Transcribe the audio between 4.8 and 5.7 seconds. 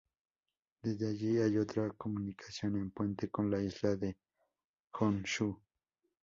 Honshū.